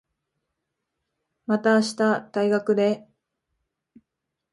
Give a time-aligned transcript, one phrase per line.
[1.45, 3.07] また明日、大学で。